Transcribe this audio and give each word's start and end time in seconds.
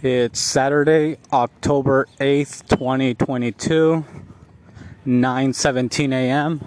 It's 0.00 0.38
Saturday, 0.38 1.16
October 1.32 2.06
8th, 2.20 2.68
2022, 2.68 4.04
9:17 5.04 6.12
a.m. 6.12 6.64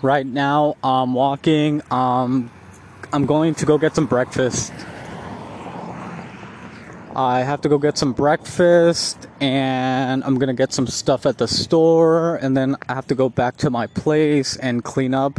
Right 0.00 0.24
now, 0.24 0.78
I'm 0.82 1.12
walking. 1.12 1.82
Um, 1.90 2.50
I'm 3.12 3.26
going 3.26 3.54
to 3.56 3.66
go 3.66 3.76
get 3.76 3.94
some 3.94 4.06
breakfast. 4.06 4.72
I 7.14 7.40
have 7.40 7.60
to 7.60 7.68
go 7.68 7.76
get 7.76 7.98
some 7.98 8.14
breakfast 8.14 9.28
and 9.42 10.24
I'm 10.24 10.38
gonna 10.38 10.54
get 10.54 10.72
some 10.72 10.86
stuff 10.86 11.26
at 11.26 11.36
the 11.36 11.46
store 11.46 12.36
and 12.36 12.56
then 12.56 12.76
I 12.88 12.94
have 12.94 13.06
to 13.08 13.14
go 13.14 13.28
back 13.28 13.58
to 13.58 13.68
my 13.68 13.88
place 13.88 14.56
and 14.56 14.82
clean 14.82 15.12
up. 15.12 15.38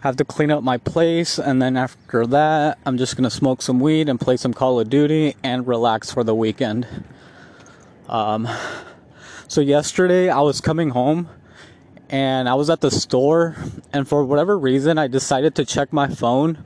Have 0.00 0.16
to 0.16 0.24
clean 0.24 0.50
up 0.50 0.62
my 0.62 0.76
place 0.78 1.38
and 1.38 1.60
then 1.60 1.76
after 1.76 2.26
that 2.26 2.78
I'm 2.86 2.98
just 2.98 3.16
gonna 3.16 3.30
smoke 3.30 3.62
some 3.62 3.80
weed 3.80 4.08
and 4.08 4.20
play 4.20 4.36
some 4.36 4.54
Call 4.54 4.78
of 4.78 4.88
Duty 4.88 5.34
and 5.42 5.66
relax 5.66 6.12
for 6.12 6.22
the 6.22 6.34
weekend. 6.34 6.86
Um, 8.08 8.48
so 9.48 9.60
yesterday 9.60 10.28
I 10.28 10.40
was 10.40 10.60
coming 10.60 10.90
home 10.90 11.28
and 12.10 12.48
I 12.48 12.54
was 12.54 12.70
at 12.70 12.80
the 12.80 12.90
store 12.90 13.56
and 13.92 14.08
for 14.08 14.24
whatever 14.24 14.58
reason 14.58 14.98
I 14.98 15.08
decided 15.08 15.54
to 15.56 15.64
check 15.64 15.92
my 15.92 16.08
phone 16.08 16.64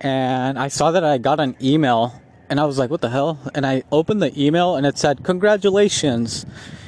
and 0.00 0.58
I 0.58 0.68
saw 0.68 0.90
that 0.90 1.04
I 1.04 1.18
got 1.18 1.40
an 1.40 1.56
email 1.62 2.20
and 2.48 2.60
I 2.60 2.66
was 2.66 2.78
like, 2.78 2.90
what 2.90 3.00
the 3.00 3.10
hell? 3.10 3.38
And 3.54 3.66
I 3.66 3.82
opened 3.90 4.22
the 4.22 4.38
email 4.40 4.76
and 4.76 4.86
it 4.86 4.98
said, 4.98 5.24
congratulations, 5.24 6.46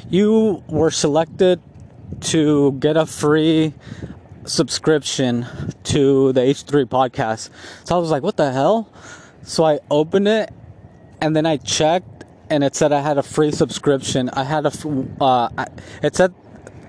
you 0.09 0.63
were 0.69 0.91
selected 0.91 1.61
to 2.21 2.73
get 2.73 2.97
a 2.97 3.07
free 3.07 3.75
subscription 4.47 5.47
to 5.85 6.33
the 6.33 6.41
H3 6.41 6.87
podcast. 6.87 7.51
So 7.85 7.97
I 7.97 7.99
was 7.99 8.11
like, 8.11 8.23
what 8.23 8.37
the 8.37 8.53
hell? 8.53 8.93
So 9.43 9.65
I 9.65 9.81
opened 9.91 10.29
it 10.29 10.53
and 11.21 11.35
then 11.35 11.47
I 11.47 11.57
checked 11.57 12.25
and 12.51 12.63
it 12.63 12.75
said 12.75 12.93
I 12.93 13.01
had 13.01 13.19
a 13.19 13.23
free 13.23 13.51
subscription. 13.51 14.31
I 14.31 14.45
had 14.45 14.67
a, 14.67 14.73
uh, 15.21 15.67
it 16.03 16.17
said, 16.17 16.35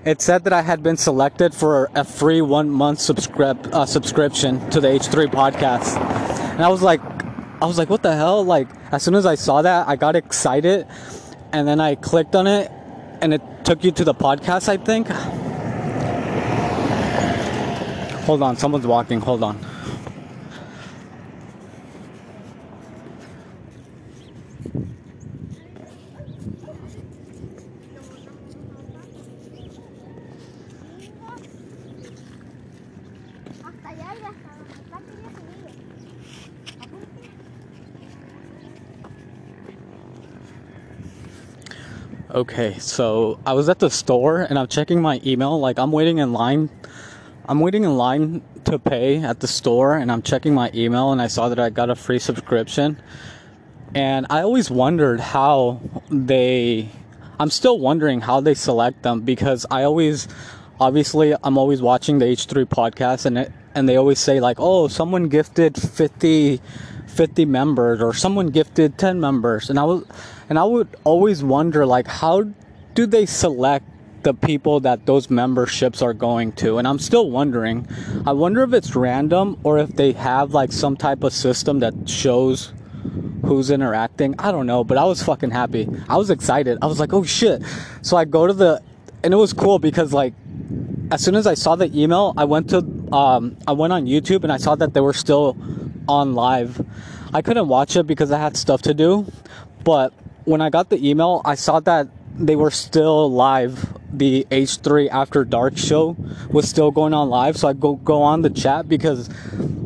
it 0.06 0.22
said 0.22 0.44
that 0.46 0.54
I 0.54 0.62
had 0.62 0.84
been 0.84 0.98
selected 0.98 1.54
for 1.54 1.90
a 1.94 2.04
free 2.04 2.42
one 2.42 2.70
month 2.70 3.00
subscrip- 3.00 3.74
uh, 3.74 3.86
subscription 3.86 4.70
to 4.70 4.80
the 4.80 4.88
H3 4.88 5.28
podcast. 5.28 5.98
And 6.54 6.64
I 6.64 6.70
was 6.70 6.82
like, 6.82 7.02
I 7.62 7.66
was 7.66 7.78
like, 7.78 7.90
what 7.90 8.04
the 8.04 8.16
hell? 8.16 8.44
Like, 8.44 8.68
as 8.92 9.04
soon 9.04 9.16
as 9.16 9.26
I 9.26 9.36
saw 9.36 9.64
that, 9.64 9.88
I 9.88 9.96
got 9.96 10.16
excited 10.16 10.88
and 11.52 11.68
then 11.68 11.80
I 11.80 11.96
clicked 11.96 12.36
on 12.36 12.48
it 12.48 12.72
and 13.22 13.34
it 13.34 13.42
took 13.66 13.84
you 13.84 13.92
to 13.92 14.04
the 14.04 14.14
podcast, 14.14 14.70
I 14.70 14.78
think. 14.78 15.08
Hold 18.28 18.44
on, 18.44 18.58
someone's 18.58 18.86
walking. 18.86 19.22
Hold 19.22 19.42
on. 19.42 19.58
Okay, 42.30 42.78
so 42.78 43.40
I 43.46 43.54
was 43.54 43.70
at 43.70 43.80
the 43.80 43.90
store 43.90 44.42
and 44.42 44.60
I'm 44.60 44.68
checking 44.68 45.02
my 45.02 45.22
email. 45.26 45.58
Like, 45.60 45.80
I'm 45.80 45.94
waiting 45.94 46.18
in 46.18 46.34
line. 46.34 46.70
I'm 47.50 47.62
waiting 47.62 47.86
in 47.86 47.96
line 47.96 48.42
to 48.66 48.78
pay 48.78 49.24
at 49.24 49.40
the 49.40 49.48
store 49.48 49.96
and 49.96 50.12
I'm 50.12 50.22
checking 50.22 50.54
my 50.54 50.70
email 50.74 51.14
and 51.14 51.22
I 51.22 51.28
saw 51.28 51.48
that 51.48 51.60
I 51.60 51.70
got 51.70 51.90
a 51.90 51.96
free 51.96 52.20
subscription. 52.20 53.02
And 53.96 54.28
I 54.30 54.42
always 54.42 54.70
wondered 54.70 55.22
how 55.22 55.80
they. 56.12 56.90
I'm 57.40 57.50
still 57.50 57.80
wondering 57.80 58.20
how 58.20 58.42
they 58.42 58.54
select 58.54 59.04
them 59.04 59.22
because 59.22 59.66
I 59.72 59.84
always. 59.84 60.28
Obviously, 60.80 61.34
I'm 61.42 61.58
always 61.58 61.82
watching 61.82 62.20
the 62.20 62.26
H3 62.26 62.66
podcast 62.66 63.26
and 63.26 63.38
it, 63.38 63.52
and 63.74 63.90
they 63.90 63.96
always 63.96 64.20
say, 64.20 64.40
like, 64.40 64.58
oh, 64.60 64.88
someone 64.88 65.30
gifted 65.30 65.82
50 65.82 66.62
50 67.08 67.46
members 67.46 68.00
or 68.00 68.14
someone 68.14 68.48
gifted 68.50 68.96
10 69.00 69.20
members 69.20 69.72
and 69.72 69.80
i 69.80 69.84
was 69.84 70.06
and 70.50 70.60
i 70.60 70.64
would 70.64 70.88
always 71.04 71.44
wonder 71.44 71.84
like 71.84 72.06
how 72.06 72.44
do 72.94 73.08
they 73.08 73.26
select 73.26 73.88
the 74.28 74.34
people 74.34 74.82
that 74.82 75.06
those 75.06 75.30
memberships 75.30 76.02
are 76.02 76.14
going 76.14 76.52
to 76.52 76.78
and 76.78 76.86
i'm 76.86 77.00
still 77.00 77.30
wondering 77.32 77.88
i 78.26 78.34
wonder 78.34 78.62
if 78.62 78.74
it's 78.74 78.94
random 78.94 79.58
or 79.64 79.78
if 79.80 79.96
they 79.96 80.12
have 80.12 80.54
like 80.54 80.74
some 80.74 80.98
type 80.98 81.24
of 81.24 81.32
system 81.32 81.80
that 81.80 81.94
shows 82.10 82.74
who's 83.46 83.72
interacting 83.72 84.36
i 84.38 84.52
don't 84.52 84.66
know 84.66 84.84
but 84.84 84.98
i 84.98 85.06
was 85.06 85.24
fucking 85.24 85.50
happy 85.50 85.88
i 86.10 86.18
was 86.18 86.30
excited 86.30 86.78
i 86.82 86.86
was 86.86 87.00
like 87.00 87.14
oh 87.14 87.24
shit 87.24 87.64
so 88.02 88.18
i 88.18 88.26
go 88.26 88.46
to 88.46 88.52
the 88.52 88.82
and 89.24 89.34
it 89.34 89.38
was 89.38 89.54
cool 89.54 89.80
because 89.80 90.12
like 90.12 90.34
as 91.10 91.24
soon 91.24 91.36
as 91.36 91.48
I 91.48 91.54
saw 91.54 91.76
the 91.76 91.90
email, 91.98 92.34
I 92.36 92.44
went 92.44 92.70
to 92.72 92.80
um, 93.14 93.56
I 93.66 93.72
went 93.72 93.94
on 93.94 94.06
YouTube 94.06 94.44
and 94.44 94.52
I 94.52 94.58
saw 94.58 94.76
that 94.76 94.94
they 94.94 95.00
were 95.00 95.14
still 95.14 95.56
on 96.08 96.34
live. 96.34 96.86
I 97.34 97.42
couldn't 97.42 97.68
watch 97.68 97.96
it 97.96 98.06
because 98.06 98.32
I 98.32 98.40
had 98.40 98.58
stuff 98.58 98.82
to 98.84 98.94
do, 98.94 99.26
but 99.84 100.14
when 100.46 100.62
I 100.62 100.70
got 100.70 100.90
the 100.90 101.00
email, 101.10 101.42
I 101.46 101.56
saw 101.56 101.80
that 101.82 102.10
they 102.38 102.56
were 102.56 102.72
still 102.72 103.32
live. 103.32 103.97
The 104.12 104.48
H3 104.50 105.10
After 105.10 105.44
Dark 105.44 105.78
show 105.78 106.16
was 106.50 106.70
still 106.70 106.92
going 106.92 107.14
on 107.14 107.30
live, 107.30 107.58
so 107.58 107.68
I 107.68 107.74
go 107.74 107.96
go 107.96 108.22
on 108.22 108.42
the 108.42 108.50
chat 108.50 108.88
because 108.88 109.30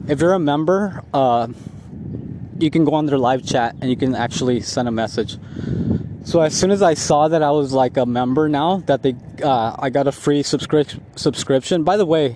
if 0.08 0.22
you're 0.22 0.34
a 0.34 0.40
member, 0.40 1.04
uh, 1.14 1.48
you 2.60 2.70
can 2.70 2.86
go 2.86 2.94
on 2.94 3.08
their 3.08 3.18
live 3.18 3.46
chat 3.46 3.76
and 3.82 3.90
you 3.90 3.98
can 3.98 4.16
actually 4.16 4.62
send 4.62 4.88
a 4.88 4.92
message. 4.92 5.38
So 6.24 6.42
as 6.42 6.54
soon 6.54 6.70
as 6.70 6.84
I 6.84 6.94
saw 6.94 7.28
that 7.28 7.42
I 7.42 7.50
was 7.50 7.74
like 7.74 7.98
a 7.98 8.06
member 8.06 8.48
now, 8.48 8.78
that 8.86 9.02
they, 9.02 9.16
uh, 9.44 9.76
I 9.78 9.90
got 9.90 10.08
a 10.08 10.12
free 10.12 10.44
subscri- 10.44 11.00
subscription. 11.16 11.84
By 11.84 11.98
the 11.98 12.06
way, 12.06 12.36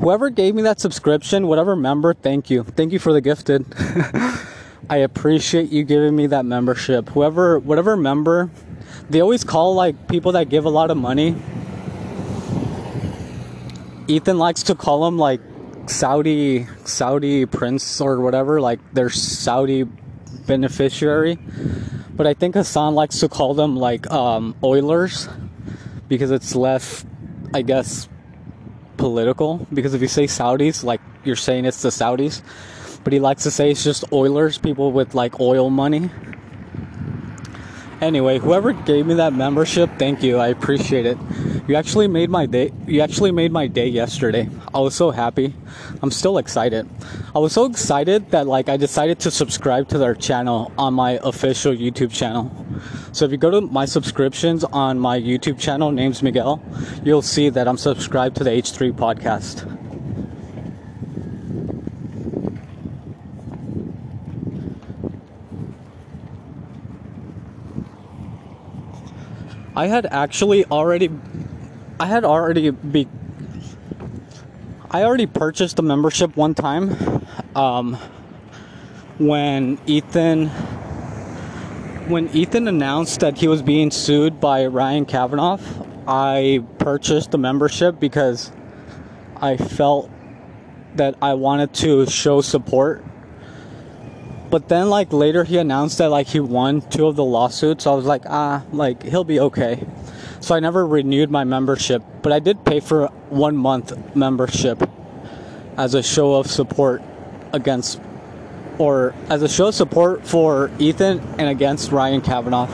whoever 0.00 0.30
gave 0.30 0.54
me 0.56 0.62
that 0.62 0.80
subscription, 0.80 1.46
whatever 1.46 1.76
member, 1.76 2.12
thank 2.12 2.50
you, 2.50 2.64
thank 2.64 2.92
you 2.92 2.98
for 2.98 3.12
the 3.12 3.20
gifted. 3.20 3.66
I 4.90 4.96
appreciate 4.96 5.70
you 5.70 5.84
giving 5.84 6.16
me 6.16 6.26
that 6.26 6.44
membership. 6.44 7.10
Whoever, 7.10 7.60
whatever 7.60 7.96
member, 7.96 8.50
they 9.10 9.20
always 9.20 9.44
call 9.44 9.74
like 9.74 10.08
people 10.08 10.32
that 10.32 10.48
give 10.48 10.64
a 10.64 10.70
lot 10.70 10.90
of 10.90 10.96
money. 10.96 11.36
Ethan 14.08 14.38
likes 14.38 14.64
to 14.64 14.74
call 14.74 15.04
them 15.04 15.18
like 15.18 15.40
Saudi, 15.86 16.66
Saudi 16.84 17.46
prince 17.46 18.00
or 18.00 18.20
whatever, 18.20 18.60
like 18.60 18.80
their 18.92 19.10
Saudi 19.10 19.84
beneficiary 20.46 21.38
but 22.20 22.26
I 22.26 22.34
think 22.34 22.54
Hasan 22.54 22.94
likes 22.94 23.20
to 23.20 23.30
call 23.30 23.54
them 23.54 23.76
like 23.76 24.10
um, 24.10 24.54
Oilers 24.62 25.26
because 26.06 26.30
it's 26.30 26.54
less, 26.54 27.02
I 27.54 27.62
guess, 27.62 28.10
political. 28.98 29.66
Because 29.72 29.94
if 29.94 30.02
you 30.02 30.06
say 30.06 30.24
Saudis, 30.24 30.84
like 30.84 31.00
you're 31.24 31.34
saying 31.34 31.64
it's 31.64 31.80
the 31.80 31.88
Saudis, 31.88 32.42
but 33.04 33.14
he 33.14 33.20
likes 33.20 33.44
to 33.44 33.50
say 33.50 33.70
it's 33.70 33.82
just 33.82 34.04
Oilers, 34.12 34.58
people 34.58 34.92
with 34.92 35.14
like 35.14 35.40
oil 35.40 35.70
money. 35.70 36.10
Anyway, 38.00 38.38
whoever 38.38 38.72
gave 38.72 39.06
me 39.06 39.14
that 39.14 39.34
membership, 39.34 39.90
thank 39.98 40.22
you. 40.22 40.38
I 40.38 40.48
appreciate 40.48 41.04
it. 41.04 41.18
You 41.68 41.74
actually 41.74 42.08
made 42.08 42.30
my 42.30 42.46
day. 42.46 42.72
You 42.86 43.02
actually 43.02 43.30
made 43.30 43.52
my 43.52 43.66
day 43.66 43.88
yesterday. 43.88 44.48
I 44.74 44.80
was 44.80 44.94
so 44.94 45.10
happy. 45.10 45.54
I'm 46.02 46.10
still 46.10 46.38
excited. 46.38 46.88
I 47.34 47.38
was 47.38 47.52
so 47.52 47.66
excited 47.66 48.30
that 48.30 48.46
like 48.46 48.68
I 48.70 48.78
decided 48.78 49.20
to 49.20 49.30
subscribe 49.30 49.88
to 49.88 49.98
their 49.98 50.14
channel 50.14 50.72
on 50.78 50.94
my 50.94 51.20
official 51.22 51.74
YouTube 51.74 52.10
channel. 52.10 52.50
So 53.12 53.26
if 53.26 53.32
you 53.32 53.36
go 53.36 53.50
to 53.50 53.60
my 53.60 53.84
subscriptions 53.84 54.64
on 54.64 54.98
my 54.98 55.20
YouTube 55.20 55.58
channel, 55.58 55.92
name's 55.92 56.22
Miguel, 56.22 56.62
you'll 57.04 57.22
see 57.22 57.50
that 57.50 57.68
I'm 57.68 57.76
subscribed 57.76 58.36
to 58.36 58.44
the 58.44 58.50
H3 58.50 58.92
podcast. 58.92 59.79
I 69.80 69.86
had 69.86 70.04
actually 70.04 70.66
already 70.66 71.08
I 71.98 72.04
had 72.04 72.22
already 72.22 72.68
be 72.68 73.08
I 74.90 75.04
already 75.04 75.24
purchased 75.24 75.76
the 75.76 75.82
membership 75.82 76.36
one 76.36 76.52
time 76.52 77.24
um, 77.56 77.94
when 79.16 79.78
Ethan 79.86 80.48
when 82.08 82.28
Ethan 82.28 82.68
announced 82.68 83.20
that 83.20 83.38
he 83.38 83.48
was 83.48 83.62
being 83.62 83.90
sued 83.90 84.38
by 84.38 84.66
Ryan 84.66 85.06
Kavanaugh. 85.06 85.58
I 86.06 86.62
purchased 86.76 87.30
the 87.30 87.38
membership 87.38 87.98
because 87.98 88.52
I 89.34 89.56
felt 89.56 90.10
that 90.96 91.14
I 91.22 91.32
wanted 91.32 91.72
to 91.76 92.04
show 92.04 92.42
support. 92.42 93.02
But 94.50 94.68
then 94.68 94.90
like 94.90 95.12
later 95.12 95.44
he 95.44 95.58
announced 95.58 95.98
that 95.98 96.10
like 96.10 96.26
he 96.26 96.40
won 96.40 96.80
two 96.80 97.06
of 97.06 97.16
the 97.16 97.24
lawsuits. 97.24 97.84
So 97.84 97.92
I 97.92 97.94
was 97.94 98.04
like, 98.04 98.22
ah, 98.26 98.64
like 98.72 99.02
he'll 99.02 99.24
be 99.24 99.40
okay. 99.40 99.86
So 100.40 100.54
I 100.54 100.60
never 100.60 100.86
renewed 100.86 101.30
my 101.30 101.44
membership, 101.44 102.02
but 102.22 102.32
I 102.32 102.40
did 102.40 102.64
pay 102.64 102.80
for 102.80 103.08
one 103.28 103.56
month 103.56 104.16
membership 104.16 104.82
as 105.76 105.94
a 105.94 106.02
show 106.02 106.34
of 106.34 106.50
support 106.50 107.02
against 107.52 108.00
or 108.78 109.14
as 109.28 109.42
a 109.42 109.48
show 109.48 109.68
of 109.68 109.74
support 109.74 110.26
for 110.26 110.70
Ethan 110.78 111.20
and 111.38 111.48
against 111.48 111.92
Ryan 111.92 112.20
Kavanaugh. 112.20 112.66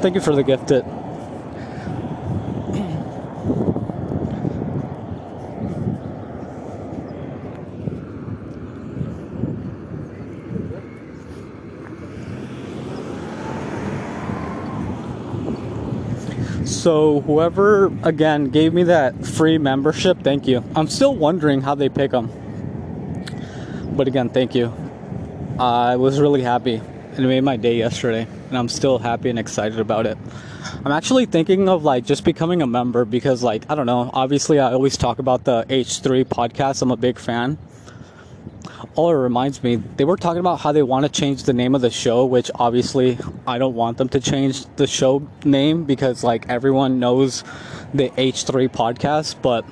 Thank 0.00 0.14
you 0.14 0.20
for 0.20 0.34
the 0.34 0.42
gift. 0.42 0.68
gifted. 0.68 1.03
So 16.84 17.22
whoever 17.22 17.86
again 18.02 18.50
gave 18.50 18.74
me 18.74 18.82
that 18.82 19.24
free 19.24 19.56
membership, 19.56 20.20
thank 20.22 20.46
you. 20.46 20.62
I'm 20.76 20.86
still 20.86 21.16
wondering 21.16 21.62
how 21.62 21.74
they 21.74 21.88
pick 21.88 22.10
them. 22.10 22.28
But 23.96 24.06
again, 24.06 24.28
thank 24.28 24.54
you. 24.54 24.70
I 25.58 25.96
was 25.96 26.20
really 26.20 26.42
happy. 26.42 26.74
and 26.74 27.18
It 27.24 27.26
made 27.26 27.40
my 27.40 27.56
day 27.56 27.78
yesterday, 27.78 28.26
and 28.50 28.58
I'm 28.58 28.68
still 28.68 28.98
happy 28.98 29.30
and 29.30 29.38
excited 29.38 29.80
about 29.80 30.04
it. 30.04 30.18
I'm 30.84 30.92
actually 30.92 31.24
thinking 31.24 31.70
of 31.70 31.84
like 31.84 32.04
just 32.04 32.22
becoming 32.22 32.60
a 32.60 32.66
member 32.66 33.06
because 33.06 33.42
like 33.42 33.64
I 33.70 33.76
don't 33.76 33.86
know, 33.86 34.10
obviously 34.12 34.60
I 34.60 34.70
always 34.74 34.98
talk 34.98 35.18
about 35.18 35.44
the 35.44 35.64
H3 35.70 36.26
podcast. 36.26 36.82
I'm 36.82 36.90
a 36.90 36.98
big 36.98 37.18
fan 37.18 37.56
oh, 38.96 39.10
it 39.10 39.14
reminds 39.14 39.62
me, 39.62 39.76
they 39.76 40.04
were 40.04 40.16
talking 40.16 40.40
about 40.40 40.60
how 40.60 40.72
they 40.72 40.82
want 40.82 41.04
to 41.04 41.10
change 41.10 41.44
the 41.44 41.52
name 41.52 41.74
of 41.74 41.80
the 41.80 41.90
show, 41.90 42.24
which 42.24 42.50
obviously 42.54 43.18
I 43.46 43.58
don't 43.58 43.74
want 43.74 43.98
them 43.98 44.08
to 44.10 44.20
change 44.20 44.66
the 44.76 44.86
show 44.86 45.26
name 45.44 45.84
because 45.84 46.22
like 46.22 46.48
everyone 46.48 47.00
knows 47.00 47.42
the 47.92 48.10
H3 48.10 48.68
podcast, 48.68 49.36
but 49.42 49.64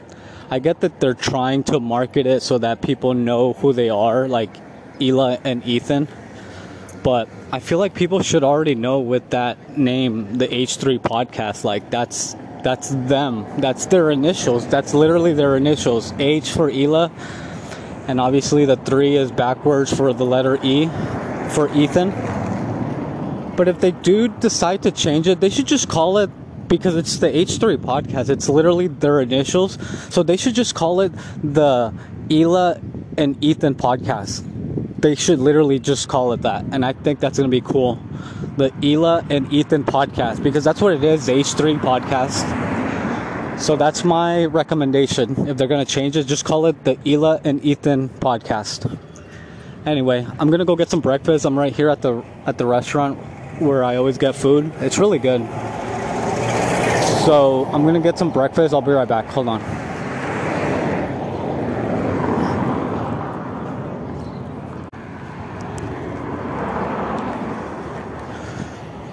I 0.50 0.58
get 0.58 0.80
that 0.80 1.00
they're 1.00 1.14
trying 1.14 1.64
to 1.64 1.80
market 1.80 2.26
it 2.26 2.42
so 2.42 2.58
that 2.58 2.82
people 2.82 3.14
know 3.14 3.52
who 3.54 3.72
they 3.72 3.90
are, 3.90 4.28
like 4.28 4.54
Hila 4.98 5.40
and 5.44 5.64
Ethan. 5.66 6.08
But 7.02 7.28
I 7.50 7.58
feel 7.60 7.78
like 7.78 7.94
people 7.94 8.22
should 8.22 8.44
already 8.44 8.74
know 8.74 9.00
with 9.00 9.30
that 9.30 9.76
name, 9.76 10.36
the 10.38 10.46
H3 10.46 10.98
podcast, 10.98 11.64
like 11.64 11.90
that's 11.90 12.36
that's 12.62 12.90
them. 12.90 13.44
That's 13.58 13.86
their 13.86 14.10
initials. 14.10 14.66
That's 14.68 14.94
literally 14.94 15.34
their 15.34 15.56
initials. 15.56 16.12
H 16.18 16.50
for 16.50 16.70
Hila 16.70 17.10
and 18.08 18.20
obviously 18.20 18.64
the 18.64 18.76
three 18.76 19.16
is 19.16 19.30
backwards 19.30 19.94
for 19.94 20.12
the 20.12 20.24
letter 20.24 20.58
E 20.62 20.86
for 21.50 21.68
Ethan. 21.74 22.10
But 23.56 23.68
if 23.68 23.80
they 23.80 23.90
do 23.90 24.28
decide 24.28 24.82
to 24.82 24.90
change 24.90 25.28
it, 25.28 25.40
they 25.40 25.50
should 25.50 25.66
just 25.66 25.88
call 25.88 26.18
it 26.18 26.30
because 26.68 26.96
it's 26.96 27.18
the 27.18 27.28
H3 27.28 27.76
podcast. 27.76 28.30
It's 28.30 28.48
literally 28.48 28.86
their 28.88 29.20
initials. 29.20 29.78
So 30.12 30.22
they 30.22 30.36
should 30.38 30.54
just 30.54 30.74
call 30.74 31.00
it 31.02 31.12
the 31.42 31.92
Hila 32.28 32.82
and 33.18 33.42
Ethan 33.44 33.74
podcast. 33.74 34.48
They 35.00 35.14
should 35.14 35.38
literally 35.38 35.78
just 35.78 36.08
call 36.08 36.32
it 36.32 36.42
that. 36.42 36.64
And 36.72 36.84
I 36.84 36.94
think 36.94 37.20
that's 37.20 37.38
going 37.38 37.50
to 37.50 37.54
be 37.54 37.60
cool. 37.60 37.96
The 38.56 38.70
Hila 38.70 39.30
and 39.30 39.52
Ethan 39.52 39.84
podcast 39.84 40.42
because 40.42 40.64
that's 40.64 40.80
what 40.80 40.94
it 40.94 41.04
is, 41.04 41.26
the 41.26 41.32
H3 41.32 41.78
podcast. 41.78 42.71
So 43.62 43.76
that's 43.76 44.02
my 44.02 44.46
recommendation. 44.46 45.46
If 45.46 45.56
they're 45.56 45.68
gonna 45.68 45.84
change 45.84 46.16
it, 46.16 46.26
just 46.26 46.44
call 46.44 46.66
it 46.66 46.82
the 46.82 46.96
Hila 46.96 47.42
and 47.44 47.64
Ethan 47.64 48.08
podcast. 48.08 48.98
Anyway, 49.86 50.26
I'm 50.40 50.50
gonna 50.50 50.64
go 50.64 50.74
get 50.74 50.90
some 50.90 50.98
breakfast. 50.98 51.44
I'm 51.44 51.56
right 51.56 51.72
here 51.72 51.88
at 51.88 52.02
the 52.02 52.24
at 52.44 52.58
the 52.58 52.66
restaurant 52.66 53.20
where 53.60 53.84
I 53.84 53.94
always 53.94 54.18
get 54.18 54.34
food. 54.34 54.72
It's 54.80 54.98
really 54.98 55.20
good. 55.20 55.42
So 57.24 57.70
I'm 57.72 57.84
gonna 57.84 58.00
get 58.00 58.18
some 58.18 58.32
breakfast. 58.32 58.74
I'll 58.74 58.80
be 58.80 58.90
right 58.90 59.06
back. 59.06 59.26
Hold 59.26 59.46
on. 59.46 59.62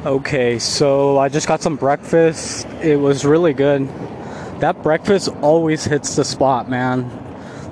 Okay, 0.08 0.58
so 0.58 1.20
I 1.20 1.30
just 1.30 1.48
got 1.48 1.62
some 1.62 1.76
breakfast. 1.76 2.66
It 2.82 2.96
was 2.96 3.24
really 3.24 3.54
good 3.54 3.88
that 4.60 4.84
breakfast 4.84 5.30
always 5.42 5.86
hits 5.86 6.16
the 6.16 6.24
spot, 6.24 6.70
man. 6.70 7.10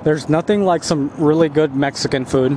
There's 0.04 0.28
nothing 0.28 0.64
like 0.64 0.84
some 0.84 1.10
really 1.18 1.48
good 1.48 1.74
Mexican 1.74 2.24
food. 2.24 2.52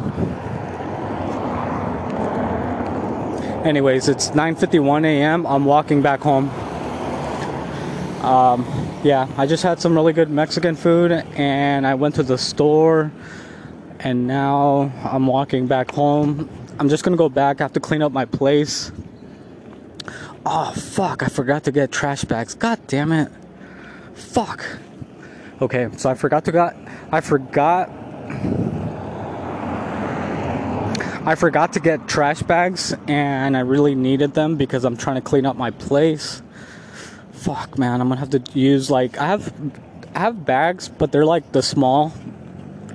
Anyways, 3.66 4.08
it's 4.10 4.30
9:51 4.30 5.06
a.m. 5.06 5.46
I'm 5.46 5.66
walking 5.66 6.02
back 6.02 6.22
home. 6.22 6.50
Um, 8.24 8.66
yeah, 9.04 9.28
I 9.38 9.46
just 9.48 9.64
had 9.64 9.80
some 9.80 9.96
really 9.96 10.14
good 10.14 10.30
Mexican 10.30 10.76
food, 10.76 11.12
and 11.12 11.86
I 11.86 11.96
went 11.96 12.16
to 12.16 12.24
the 12.24 12.38
store, 12.38 13.12
and 14.00 14.28
now 14.28 14.92
I'm 15.04 15.28
walking 15.28 15.68
back 15.68 15.92
home. 15.92 16.50
I'm 16.80 16.90
just 16.90 17.04
gonna 17.04 17.18
go 17.18 17.30
back. 17.30 17.62
I 17.62 17.64
have 17.64 17.74
to 17.74 17.80
clean 17.80 18.02
up 18.02 18.12
my 18.12 18.26
place. 18.26 18.92
Oh 20.46 20.72
fuck! 20.72 21.22
I 21.22 21.28
forgot 21.28 21.64
to 21.66 21.72
get 21.72 21.92
trash 21.92 22.24
bags. 22.24 22.56
God 22.56 22.80
damn 22.88 23.12
it! 23.12 23.32
Fuck. 24.22 24.66
Okay, 25.62 25.90
so 25.98 26.10
I 26.10 26.16
forgot 26.16 26.46
to 26.46 26.52
got 26.52 26.76
I 27.12 27.22
forgot 27.22 27.90
I 31.24 31.36
forgot 31.36 31.74
to 31.74 31.80
get 31.80 32.08
trash 32.08 32.42
bags 32.42 32.96
and 33.08 33.56
I 33.56 33.60
really 33.60 33.94
needed 33.94 34.34
them 34.34 34.56
because 34.56 34.86
I'm 34.86 34.98
trying 34.98 35.18
to 35.18 35.22
clean 35.22 35.46
up 35.46 35.56
my 35.56 35.70
place. 35.70 36.42
Fuck 37.32 37.78
man, 37.78 38.02
I'm 38.02 38.08
gonna 38.10 38.20
have 38.20 38.32
to 38.32 38.42
use 38.54 38.90
like 38.90 39.18
I 39.20 39.28
have 39.28 39.54
I 40.16 40.20
have 40.20 40.46
bags, 40.46 40.90
but 40.90 41.12
they're 41.12 41.26
like 41.26 41.52
the 41.52 41.62
small 41.62 42.12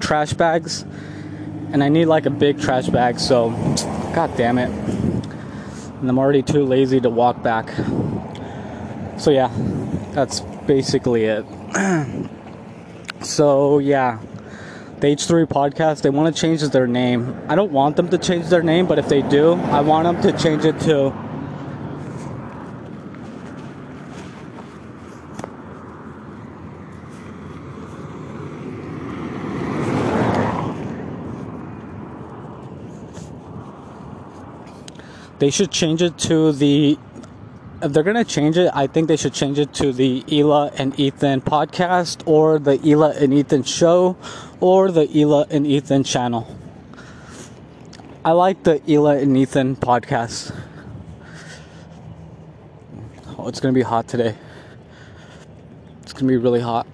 trash 0.00 0.32
bags. 0.32 0.84
And 1.72 1.84
I 1.84 1.88
need 1.88 2.06
like 2.06 2.26
a 2.26 2.31
big 2.31 2.61
trash 2.61 2.88
bag, 2.88 3.20
so 3.20 3.50
god 4.14 4.37
damn 4.37 4.58
it. 4.58 4.70
And 4.70 6.08
I'm 6.08 6.19
already 6.19 6.43
too 6.43 6.64
lazy 6.64 7.00
to 7.00 7.11
walk 7.11 7.43
back. 7.43 7.69
So 9.19 9.31
yeah, 9.31 9.50
that's 10.12 10.40
basically 10.67 11.25
it. 11.25 11.45
so 13.23 13.79
yeah, 13.79 14.19
the 15.01 15.09
H3 15.09 15.47
podcast, 15.47 16.03
they 16.03 16.11
want 16.11 16.35
to 16.35 16.41
change 16.41 16.63
their 16.63 16.87
name. 16.87 17.37
I 17.49 17.55
don't 17.55 17.73
want 17.73 17.97
them 17.97 18.09
to 18.09 18.19
change 18.19 18.49
their 18.49 18.63
name, 18.63 18.87
but 18.87 18.99
if 18.99 19.09
they 19.09 19.23
do, 19.23 19.55
I 19.55 19.81
want 19.81 20.05
them 20.05 20.33
to 20.33 20.39
change 20.43 20.65
it 20.65 20.79
to 20.81 21.13
they 35.39 35.51
should 35.51 35.70
change 35.70 36.03
it 36.03 36.17
to 36.19 36.53
the 36.53 36.99
if 37.83 37.93
they're 37.93 38.03
gonna 38.03 38.25
change 38.25 38.56
it, 38.56 38.71
I 38.75 38.87
think 38.87 39.09
they 39.09 39.17
should 39.17 39.35
change 39.35 39.59
it 39.59 39.75
to 39.75 39.93
the 39.93 40.23
Hila 40.23 40.73
and 40.79 40.99
Ethan 40.99 41.43
podcast 41.43 42.23
or 42.27 42.59
the 42.59 42.79
Hila 42.79 43.21
and 43.21 43.35
Ethan 43.35 43.65
show 43.65 44.17
or 44.61 44.91
the 44.91 45.06
Hila 45.06 45.51
and 45.51 45.67
Ethan 45.67 46.05
channel. 46.05 46.47
I 48.25 48.33
like 48.33 48.63
the 48.63 48.81
Hila 48.81 49.23
and 49.23 49.37
Ethan 49.37 49.77
podcast. 49.77 50.56
Oh, 53.39 53.49
it's 53.49 53.61
gonna 53.61 53.75
be 53.75 53.83
hot 53.83 54.09
today. 54.09 54.35
It's 56.03 56.15
gonna 56.15 56.27
be 56.27 56.39
really 56.39 56.61
hot. 56.61 56.87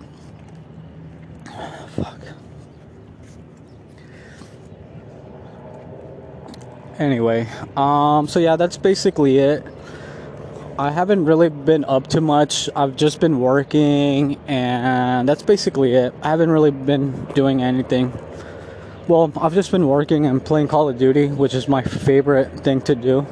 Fuck. 1.95 2.19
Anyway, 6.99 7.47
um, 7.77 8.27
so 8.27 8.41
yeah, 8.41 8.57
that's 8.57 8.77
basically 8.77 9.39
it. 9.39 9.65
I 10.79 10.91
haven't 10.91 11.26
really 11.26 11.50
been 11.50 11.85
up 11.85 12.07
to 12.09 12.21
much. 12.21 12.71
I've 12.75 12.97
just 12.97 13.21
been 13.21 13.41
working, 13.41 14.38
and 14.49 15.29
that's 15.29 15.43
basically 15.43 15.93
it. 15.93 16.14
I 16.23 16.31
haven't 16.31 16.50
really 16.50 16.71
been 16.71 17.26
doing 17.35 17.62
anything. 17.62 18.12
Well, 19.07 19.31
I've 19.37 19.52
just 19.52 19.71
been 19.71 19.87
working 19.87 20.25
and 20.25 20.43
playing 20.43 20.69
Call 20.69 20.88
of 20.88 20.97
Duty, 20.97 21.29
which 21.29 21.52
is 21.55 21.69
my 21.69 21.83
favorite 21.83 22.61
thing 22.61 22.81
to 22.83 22.95
do. 22.95 23.26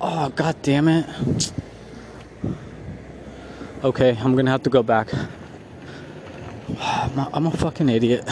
Oh, 0.00 0.28
god 0.28 0.62
damn 0.62 0.86
it. 0.86 1.52
Okay, 3.82 4.16
I'm 4.20 4.36
gonna 4.36 4.50
have 4.50 4.62
to 4.62 4.70
go 4.70 4.82
back. 4.82 5.08
I'm 6.80 7.18
a, 7.18 7.30
I'm 7.32 7.46
a 7.46 7.50
fucking 7.50 7.88
idiot. 7.88 8.24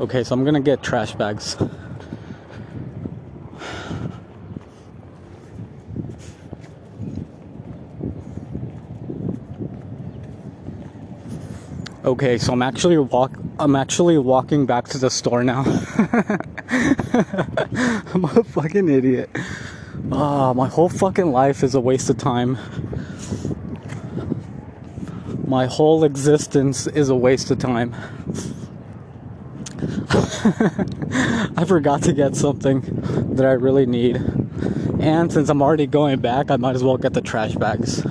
okay, 0.00 0.24
so 0.24 0.34
I'm 0.34 0.44
gonna 0.44 0.60
get 0.60 0.82
trash 0.82 1.14
bags. 1.14 1.56
Okay, 12.04 12.36
so 12.36 12.52
I'm 12.52 12.62
actually 12.62 12.98
walk 12.98 13.38
I'm 13.60 13.76
actually 13.76 14.18
walking 14.18 14.66
back 14.66 14.88
to 14.88 14.98
the 14.98 15.08
store 15.08 15.44
now. 15.44 15.62
I'm 18.14 18.24
a 18.24 18.42
fucking 18.44 18.88
idiot. 18.88 19.28
Ah, 20.10 20.54
my 20.54 20.68
whole 20.68 20.88
fucking 20.88 21.30
life 21.30 21.62
is 21.62 21.74
a 21.74 21.80
waste 21.80 22.08
of 22.08 22.16
time. 22.16 22.56
My 25.46 25.66
whole 25.66 26.02
existence 26.02 26.86
is 26.86 27.10
a 27.10 27.14
waste 27.14 27.50
of 27.50 27.58
time. 27.58 27.94
I 31.58 31.64
forgot 31.66 32.02
to 32.04 32.14
get 32.14 32.36
something 32.36 32.80
that 33.34 33.44
I 33.44 33.52
really 33.52 33.84
need. 33.84 34.16
And 34.98 35.30
since 35.30 35.50
I'm 35.50 35.60
already 35.60 35.86
going 35.86 36.20
back, 36.20 36.50
I 36.50 36.56
might 36.56 36.74
as 36.74 36.82
well 36.82 36.96
get 36.96 37.12
the 37.12 37.20
trash 37.20 37.54
bags. 37.54 38.02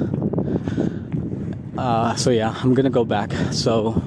Uh, 1.77 2.15
so 2.15 2.30
yeah, 2.30 2.53
I'm 2.62 2.75
gonna 2.75 2.91
go 2.91 3.06
back. 3.06 3.32
So, 3.51 4.03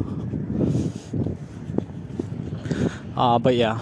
uh, 3.17 3.41
but 3.41 3.57
yeah. 3.57 3.81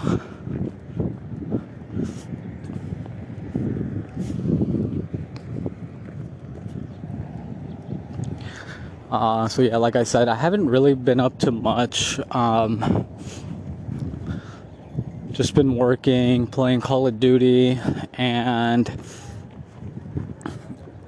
Uh, 9.13 9.47
so 9.47 9.61
yeah, 9.61 9.77
like 9.77 9.95
I 9.95 10.05
said, 10.05 10.27
I 10.27 10.35
haven't 10.35 10.71
really 10.71 10.95
been 10.95 11.21
up 11.21 11.39
to 11.41 11.51
much. 11.51 12.19
Um, 12.35 13.07
just 15.33 15.55
been 15.55 15.77
working, 15.77 16.47
playing 16.47 16.81
Call 16.81 17.07
of 17.07 17.21
Duty, 17.21 17.79
and 18.15 18.91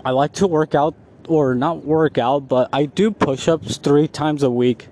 I 0.05 0.11
like 0.11 0.35
to 0.35 0.47
work 0.47 0.75
out, 0.75 0.95
or 1.29 1.55
not 1.55 1.87
work 1.87 2.19
out, 2.19 2.47
but 2.47 2.69
I 2.75 2.85
do 2.85 3.11
push 3.11 3.49
ups 3.49 3.79
three 3.79 4.07
times 4.07 4.43
a 4.43 4.51
week. 4.51 4.89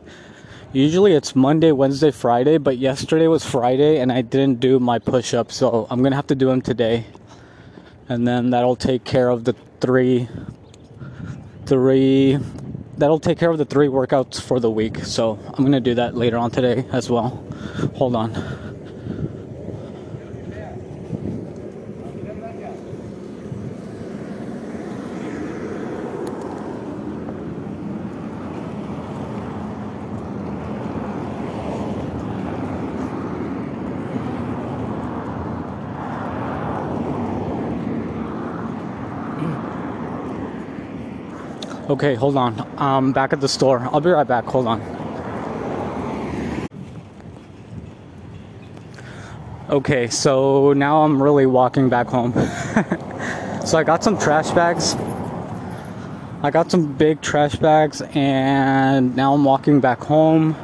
Usually 0.73 1.13
it's 1.13 1.37
Monday, 1.37 1.71
Wednesday, 1.71 2.13
Friday, 2.13 2.57
but 2.57 2.79
yesterday 2.79 3.27
was 3.27 3.45
Friday 3.45 3.99
and 3.99 4.11
I 4.11 4.23
didn't 4.23 4.59
do 4.61 4.81
my 4.81 4.99
push 4.99 5.35
ups, 5.35 5.55
so 5.55 5.87
I'm 5.91 6.03
gonna 6.03 6.17
have 6.17 6.29
to 6.29 6.35
do 6.35 6.47
them 6.47 6.63
today. 6.63 7.05
And 8.09 8.27
then 8.27 8.49
that'll 8.49 8.77
take 8.77 9.05
care 9.05 9.29
of 9.29 9.45
the 9.45 9.55
three, 9.83 10.31
three, 11.67 12.39
that'll 12.97 13.21
take 13.21 13.39
care 13.39 13.51
of 13.51 13.59
the 13.59 13.65
three 13.65 13.89
workouts 13.89 14.41
for 14.41 14.61
the 14.61 14.71
week. 14.71 15.05
So 15.05 15.39
I'm 15.55 15.65
gonna 15.65 15.81
do 15.81 15.95
that 15.95 16.17
later 16.17 16.39
on 16.39 16.51
today 16.51 16.85
as 16.93 17.11
well. 17.11 17.43
Hold 17.97 18.17
on. 18.17 18.62
Okay, 41.91 42.15
hold 42.15 42.37
on. 42.37 42.65
I'm 42.79 43.13
back 43.13 43.33
at 43.33 43.41
the 43.41 43.49
store. 43.49 43.81
I'll 43.81 44.01
be 44.01 44.11
right 44.11 44.27
back. 44.27 44.45
Hold 44.45 44.69
on. 44.69 44.81
Okay, 49.69 50.07
so 50.09 50.73
now 50.75 51.03
I'm 51.03 51.21
really 51.21 51.47
walking 51.47 51.89
back 51.89 52.07
home. 52.07 52.33
so 53.67 53.79
I 53.79 53.83
got 53.85 54.05
some 54.05 54.17
trash 54.17 54.51
bags. 54.53 54.95
I 56.45 56.51
got 56.53 56.71
some 56.71 56.93
big 56.93 57.21
trash 57.21 57.57
bags, 57.57 58.01
and 58.15 59.17
now 59.17 59.35
I'm 59.35 59.45
walking 59.45 59.81
back 59.81 60.01
home. 60.01 60.57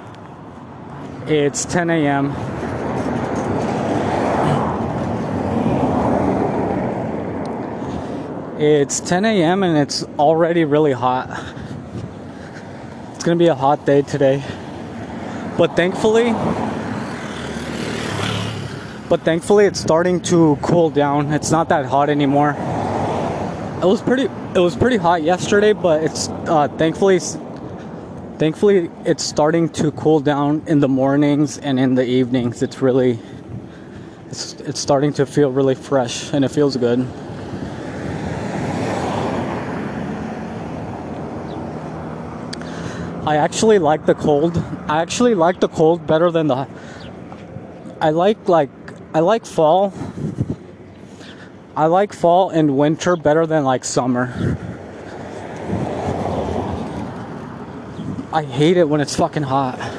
It's 1.26 1.64
10 1.64 1.90
a.m. 1.90 2.57
It's 8.58 8.98
10 8.98 9.24
a.m. 9.24 9.62
and 9.62 9.78
it's 9.78 10.02
already 10.18 10.64
really 10.64 10.90
hot. 10.90 11.30
It's 13.14 13.22
gonna 13.22 13.36
be 13.36 13.46
a 13.46 13.54
hot 13.54 13.86
day 13.86 14.02
today. 14.02 14.42
But 15.56 15.76
thankfully, 15.76 16.32
but 19.08 19.20
thankfully 19.20 19.66
it's 19.66 19.78
starting 19.78 20.20
to 20.22 20.58
cool 20.60 20.90
down. 20.90 21.32
It's 21.32 21.52
not 21.52 21.68
that 21.68 21.86
hot 21.86 22.10
anymore. 22.10 22.56
It 23.80 23.86
was 23.86 24.02
pretty 24.02 24.24
it 24.24 24.58
was 24.58 24.74
pretty 24.74 24.96
hot 24.96 25.22
yesterday, 25.22 25.72
but 25.72 26.02
it's 26.02 26.28
uh, 26.28 26.66
thankfully 26.66 27.20
thankfully 28.38 28.90
it's 29.04 29.22
starting 29.22 29.68
to 29.68 29.92
cool 29.92 30.18
down 30.18 30.64
in 30.66 30.80
the 30.80 30.88
mornings 30.88 31.58
and 31.58 31.78
in 31.78 31.94
the 31.94 32.04
evenings. 32.04 32.60
It's 32.60 32.82
really 32.82 33.20
it's 34.30 34.54
it's 34.54 34.80
starting 34.80 35.12
to 35.12 35.26
feel 35.26 35.52
really 35.52 35.76
fresh 35.76 36.32
and 36.32 36.44
it 36.44 36.48
feels 36.48 36.76
good. 36.76 37.06
I 43.28 43.36
actually 43.36 43.78
like 43.78 44.06
the 44.06 44.14
cold. 44.14 44.56
I 44.88 45.02
actually 45.02 45.34
like 45.34 45.60
the 45.60 45.68
cold 45.68 46.06
better 46.06 46.30
than 46.30 46.46
the. 46.46 46.66
I 48.00 48.08
like 48.08 48.48
like 48.48 48.70
I 49.12 49.20
like 49.20 49.44
fall. 49.44 49.92
I 51.76 51.84
like 51.88 52.14
fall 52.14 52.48
and 52.48 52.78
winter 52.78 53.16
better 53.16 53.44
than 53.44 53.64
like 53.64 53.84
summer. 53.84 54.56
I 58.32 58.44
hate 58.44 58.78
it 58.78 58.88
when 58.88 59.02
it's 59.02 59.14
fucking 59.14 59.42
hot. 59.42 59.97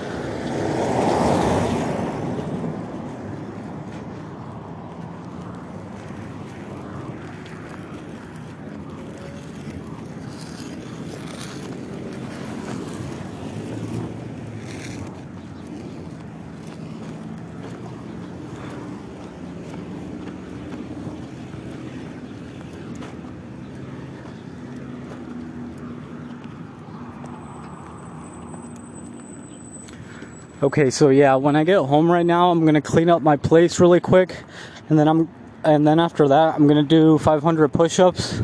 Okay, 30.62 30.90
so 30.90 31.08
yeah, 31.08 31.36
when 31.36 31.56
I 31.56 31.64
get 31.64 31.78
home 31.78 32.12
right 32.12 32.26
now, 32.26 32.52
I'm 32.52 32.66
gonna 32.66 32.82
clean 32.82 33.10
up 33.10 33.22
my 33.22 33.38
place 33.38 33.80
really 33.80 34.02
quick, 34.02 34.44
and 34.90 35.00
then 35.00 35.08
I'm, 35.08 35.30
and 35.64 35.88
then 35.88 36.02
after 36.02 36.28
that, 36.28 36.56
I'm 36.56 36.68
gonna 36.68 36.84
do 36.84 37.18
500 37.18 37.70
push-ups, 37.70 38.42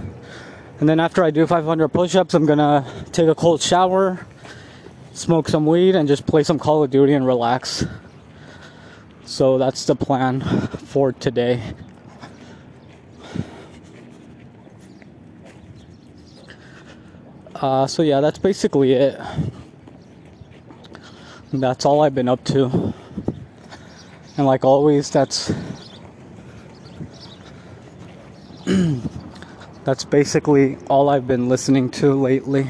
and 0.79 0.87
then 0.87 1.01
after 1.01 1.25
I 1.25 1.29
do 1.29 1.45
500 1.45 1.89
push-ups, 1.89 2.33
I'm 2.33 2.45
gonna 2.45 2.85
take 3.11 3.27
a 3.27 3.35
cold 3.35 3.61
shower, 3.61 4.25
smoke 5.11 5.49
some 5.49 5.65
weed, 5.65 5.97
and 5.97 6.07
just 6.07 6.25
play 6.25 6.43
some 6.43 6.57
Call 6.57 6.85
of 6.85 6.89
Duty 6.89 7.11
and 7.11 7.27
relax. 7.27 7.85
So 9.25 9.57
that's 9.57 9.83
the 9.83 9.97
plan 9.97 10.39
for 10.39 11.11
today. 11.11 11.61
Uh, 17.55 17.87
so 17.87 18.03
yeah, 18.03 18.21
that's 18.21 18.39
basically 18.39 18.93
it. 18.93 19.19
That's 21.59 21.85
all 21.85 22.01
I've 22.01 22.15
been 22.15 22.29
up 22.29 22.43
to. 22.45 22.93
And 24.37 24.45
like 24.45 24.65
always, 24.65 25.09
that's 25.09 25.53
that's 29.83 30.05
basically 30.05 30.77
all 30.89 31.09
I've 31.09 31.27
been 31.27 31.49
listening 31.49 31.89
to 31.91 32.13
lately. 32.13 32.67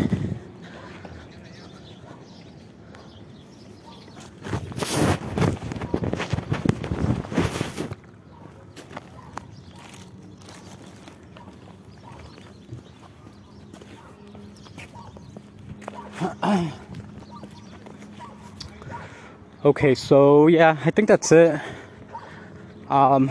Okay, 19.75 19.93
so 19.93 20.47
yeah, 20.47 20.77
I 20.85 20.91
think 20.91 21.09
that's 21.09 21.33
it. 21.33 21.59
Um, 22.87 23.29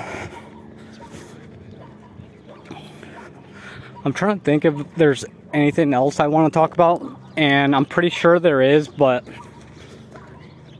I'm 4.04 4.12
trying 4.12 4.38
to 4.38 4.44
think 4.44 4.66
if 4.66 4.74
there's 4.94 5.24
anything 5.54 5.94
else 5.94 6.20
I 6.20 6.26
want 6.26 6.52
to 6.52 6.54
talk 6.54 6.74
about, 6.74 7.18
and 7.38 7.74
I'm 7.74 7.86
pretty 7.86 8.10
sure 8.10 8.38
there 8.38 8.60
is, 8.60 8.88
but 8.88 9.26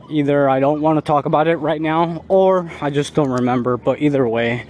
either 0.07 0.47
I 0.47 0.59
don't 0.59 0.81
want 0.81 0.97
to 0.97 1.01
talk 1.01 1.25
about 1.25 1.47
it 1.47 1.55
right 1.55 1.81
now 1.81 2.23
or 2.27 2.71
I 2.79 2.91
just 2.91 3.15
don't 3.15 3.31
remember. 3.31 3.75
But 3.75 4.03
either 4.03 4.27
way, 4.27 4.67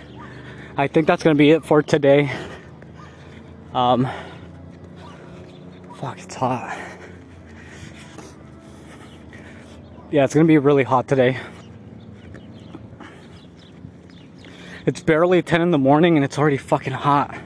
I 0.78 0.88
think 0.88 1.08
that's 1.08 1.24
gonna 1.24 1.36
be 1.36 1.52
it 1.52 1.66
for 1.66 1.84
today. 1.84 2.32
Um, 3.74 4.08
fuck, 5.98 6.20
it's 6.20 6.36
hot. 6.36 6.85
Yeah, 10.16 10.24
it's 10.24 10.34
gonna 10.34 10.46
be 10.46 10.58
really 10.58 10.84
hot 10.84 11.10
today. 11.10 11.38
It's 14.86 15.02
barely 15.02 15.42
10 15.42 15.62
in 15.62 15.72
the 15.72 15.78
morning 15.78 16.16
and 16.16 16.24
it's 16.24 16.40
already 16.40 16.56
fucking 16.56 16.94
hot. 16.94 17.38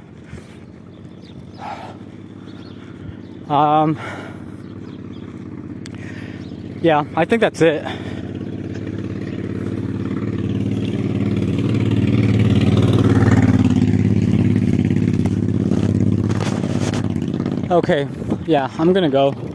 Um, 3.49 3.97
yeah, 6.83 7.05
I 7.15 7.25
think 7.25 7.41
that's 7.41 7.59
it. 7.61 7.83
Okay, 17.71 18.07
yeah, 18.45 18.69
I'm 18.77 18.93
gonna 18.93 19.09
go. 19.09 19.48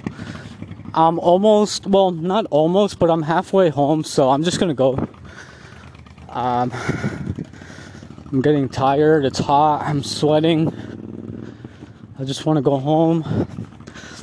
I'm 0.97 1.19
almost, 1.19 1.89
well, 1.89 2.13
not 2.13 2.47
almost, 2.51 3.01
but 3.01 3.11
I'm 3.11 3.23
halfway 3.23 3.69
home, 3.69 4.05
so 4.05 4.31
I'm 4.31 4.45
just 4.45 4.61
gonna 4.61 4.75
go. 4.75 5.09
Um, 6.29 6.73
I'm 8.31 8.41
getting 8.41 8.69
tired, 8.69 9.25
it's 9.25 9.41
hot, 9.41 9.83
I'm 9.83 10.05
sweating. 10.05 10.73
I 12.17 12.23
just 12.23 12.47
wanna 12.47 12.63
go 12.63 12.79
home. 12.79 13.25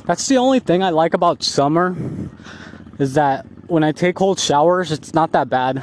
That's 0.06 0.26
the 0.28 0.38
only 0.38 0.60
thing 0.60 0.82
I 0.82 0.88
like 0.88 1.12
about 1.12 1.42
summer 1.42 1.94
is 2.98 3.12
that 3.14 3.44
when 3.66 3.84
I 3.84 3.92
take 3.92 4.16
cold 4.16 4.40
showers, 4.40 4.92
it's 4.92 5.12
not 5.12 5.32
that 5.32 5.50
bad. 5.50 5.82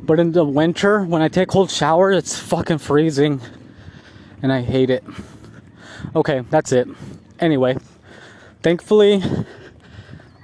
But 0.00 0.20
in 0.20 0.30
the 0.30 0.44
winter, 0.44 1.02
when 1.02 1.20
I 1.20 1.26
take 1.26 1.48
cold 1.48 1.68
showers, 1.68 2.16
it's 2.16 2.38
fucking 2.38 2.78
freezing. 2.78 3.40
And 4.40 4.52
I 4.52 4.62
hate 4.62 4.90
it. 4.90 5.02
Okay, 6.14 6.42
that's 6.50 6.70
it. 6.70 6.86
Anyway, 7.40 7.76
thankfully, 8.62 9.22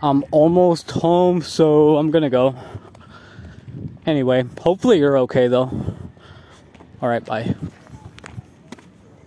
I'm 0.01 0.25
almost 0.31 0.91
home, 0.93 1.43
so 1.43 1.97
I'm 1.97 2.11
gonna 2.11 2.31
go. 2.31 2.55
Anyway, 4.07 4.45
hopefully 4.61 4.99
you're 4.99 5.19
okay 5.19 5.49
though. 5.49 5.71
Alright, 7.03 7.25
bye. 7.25 7.55